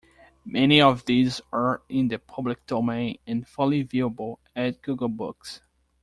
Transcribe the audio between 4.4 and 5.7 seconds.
at Google Books.